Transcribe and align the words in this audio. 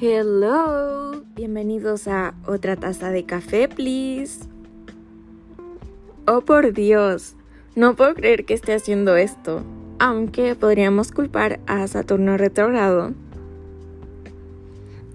Hello, 0.00 1.24
bienvenidos 1.34 2.06
a 2.06 2.32
otra 2.46 2.76
taza 2.76 3.10
de 3.10 3.24
café, 3.24 3.68
please. 3.68 4.46
Oh 6.24 6.42
por 6.42 6.72
Dios, 6.72 7.34
no 7.74 7.96
puedo 7.96 8.14
creer 8.14 8.44
que 8.44 8.54
esté 8.54 8.74
haciendo 8.74 9.16
esto, 9.16 9.64
aunque 9.98 10.54
podríamos 10.54 11.10
culpar 11.10 11.58
a 11.66 11.84
Saturno 11.88 12.36
retrogrado. 12.36 13.12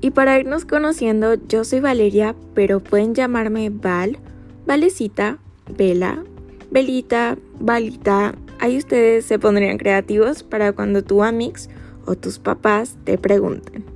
Y 0.01 0.11
para 0.11 0.37
irnos 0.37 0.65
conociendo, 0.65 1.35
yo 1.47 1.63
soy 1.63 1.79
Valeria, 1.79 2.35
pero 2.53 2.81
pueden 2.81 3.15
llamarme 3.15 3.69
Val, 3.69 4.17
Valecita, 4.65 5.37
Vela, 5.77 6.25
Velita, 6.71 7.37
Valita. 7.57 8.35
Ahí 8.59 8.77
ustedes 8.79 9.23
se 9.23 9.39
pondrían 9.39 9.77
creativos 9.77 10.43
para 10.43 10.73
cuando 10.73 11.05
tu 11.05 11.23
amix 11.23 11.69
o 12.05 12.15
tus 12.15 12.37
papás 12.37 12.97
te 13.05 13.17
pregunten. 13.17 13.92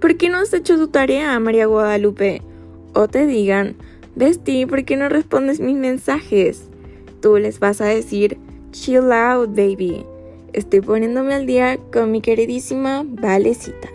¿Por 0.00 0.16
qué 0.16 0.30
no 0.30 0.38
has 0.38 0.54
hecho 0.54 0.78
tu 0.78 0.88
tarea, 0.88 1.38
María 1.40 1.66
Guadalupe? 1.66 2.40
O 2.94 3.06
te 3.06 3.26
digan, 3.26 3.76
Besti, 4.14 4.64
¿por 4.64 4.84
qué 4.86 4.96
no 4.96 5.10
respondes 5.10 5.60
mis 5.60 5.76
mensajes? 5.76 6.70
Tú 7.20 7.36
les 7.36 7.60
vas 7.60 7.82
a 7.82 7.84
decir, 7.84 8.38
chill 8.70 9.12
out, 9.12 9.50
baby. 9.50 10.06
Estoy 10.54 10.80
poniéndome 10.80 11.34
al 11.34 11.44
día 11.44 11.78
con 11.92 12.10
mi 12.10 12.22
queridísima 12.22 13.04
Valecita. 13.06 13.88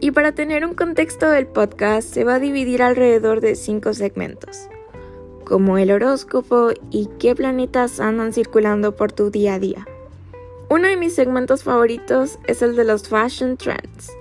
Y 0.00 0.10
para 0.10 0.32
tener 0.32 0.66
un 0.66 0.74
contexto 0.74 1.30
del 1.30 1.46
podcast 1.46 2.06
se 2.12 2.24
va 2.24 2.34
a 2.34 2.38
dividir 2.38 2.82
alrededor 2.82 3.40
de 3.40 3.54
cinco 3.54 3.94
segmentos, 3.94 4.68
como 5.44 5.78
el 5.78 5.90
horóscopo 5.90 6.70
y 6.90 7.08
qué 7.18 7.34
planetas 7.34 7.98
andan 7.98 8.34
circulando 8.34 8.94
por 8.94 9.10
tu 9.10 9.30
día 9.30 9.54
a 9.54 9.58
día. 9.58 9.86
Uno 10.72 10.86
de 10.86 10.96
mis 10.96 11.16
segmentos 11.16 11.64
favoritos 11.64 12.38
es 12.46 12.62
el 12.62 12.76
de 12.76 12.84
los 12.84 13.08
fashion 13.08 13.56
trends, 13.56 14.12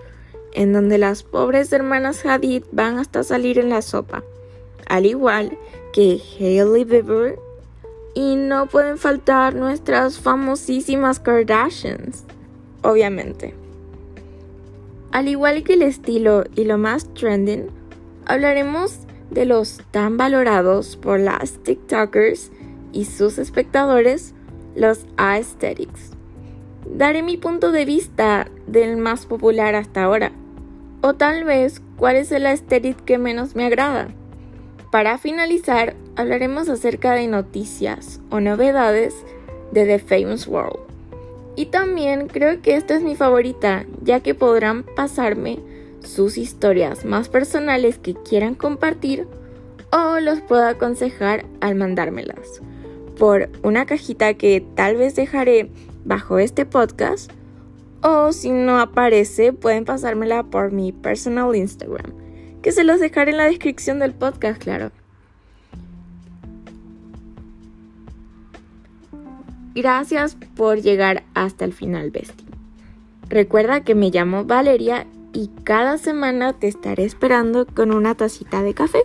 en 0.53 0.73
donde 0.73 0.97
las 0.97 1.21
pobres 1.21 1.71
hermanas 1.71 2.25
Hadid 2.25 2.63
van 2.71 2.97
hasta 2.97 3.23
salir 3.23 3.59
en 3.59 3.69
la 3.69 3.83
sopa, 3.83 4.23
al 4.87 5.05
igual 5.05 5.55
que 5.93 6.19
Hailey 6.39 6.85
Bieber, 6.85 7.37
y 8.15 8.35
no 8.35 8.65
pueden 8.65 8.97
faltar 8.97 9.53
nuestras 9.53 10.17
famosísimas 10.17 11.19
Kardashians, 11.19 12.23
obviamente. 12.81 13.53
Al 15.11 15.27
igual 15.27 15.63
que 15.63 15.73
el 15.73 15.83
estilo 15.83 16.45
y 16.55 16.63
lo 16.63 16.79
más 16.79 17.13
trending, 17.13 17.67
hablaremos 18.25 18.97
de 19.29 19.45
los 19.45 19.83
tan 19.91 20.17
valorados 20.17 20.97
por 20.97 21.19
las 21.19 21.59
TikTokers 21.59 22.49
y 22.91 23.05
sus 23.05 23.37
espectadores, 23.37 24.33
los 24.75 25.05
aesthetics. 25.15 26.18
Daré 26.89 27.21
mi 27.21 27.37
punto 27.37 27.71
de 27.71 27.85
vista 27.85 28.47
del 28.65 28.97
más 28.97 29.27
popular 29.27 29.75
hasta 29.75 30.03
ahora, 30.03 30.31
o 31.01 31.13
tal 31.13 31.43
vez 31.43 31.81
cuál 31.97 32.15
es 32.15 32.31
el 32.31 32.47
aesthetic 32.47 32.97
que 33.05 33.19
menos 33.19 33.55
me 33.55 33.65
agrada. 33.65 34.09
Para 34.91 35.19
finalizar, 35.19 35.95
hablaremos 36.15 36.67
acerca 36.67 37.13
de 37.13 37.27
noticias 37.27 38.19
o 38.31 38.39
novedades 38.39 39.23
de 39.71 39.85
The 39.85 39.99
Famous 39.99 40.47
World. 40.47 40.79
Y 41.55 41.67
también 41.67 42.27
creo 42.27 42.61
que 42.61 42.75
esta 42.75 42.95
es 42.95 43.03
mi 43.03 43.15
favorita, 43.15 43.85
ya 44.01 44.21
que 44.21 44.33
podrán 44.33 44.83
pasarme 44.83 45.59
sus 46.03 46.37
historias 46.37 47.05
más 47.05 47.29
personales 47.29 47.99
que 47.99 48.15
quieran 48.15 48.55
compartir 48.55 49.27
o 49.91 50.19
los 50.19 50.41
puedo 50.41 50.65
aconsejar 50.65 51.45
al 51.61 51.75
mandármelas 51.75 52.61
por 53.19 53.49
una 53.63 53.85
cajita 53.85 54.33
que 54.35 54.65
tal 54.75 54.95
vez 54.95 55.15
dejaré 55.15 55.69
bajo 56.05 56.39
este 56.39 56.65
podcast 56.65 57.31
o 58.01 58.31
si 58.31 58.51
no 58.51 58.79
aparece 58.79 59.53
pueden 59.53 59.85
pasármela 59.85 60.43
por 60.43 60.71
mi 60.71 60.91
personal 60.91 61.55
Instagram, 61.55 62.13
que 62.61 62.71
se 62.71 62.83
los 62.83 62.99
dejaré 62.99 63.31
en 63.31 63.37
la 63.37 63.45
descripción 63.45 63.99
del 63.99 64.13
podcast, 64.13 64.61
claro. 64.61 64.91
Gracias 69.75 70.35
por 70.55 70.81
llegar 70.81 71.23
hasta 71.33 71.63
el 71.63 71.73
final, 71.73 72.11
Bestie. 72.11 72.47
Recuerda 73.29 73.83
que 73.83 73.95
me 73.95 74.09
llamo 74.09 74.43
Valeria 74.43 75.05
y 75.33 75.49
cada 75.63 75.97
semana 75.97 76.53
te 76.53 76.67
estaré 76.67 77.05
esperando 77.05 77.65
con 77.67 77.93
una 77.93 78.15
tacita 78.15 78.63
de 78.63 78.73
café. 78.73 79.03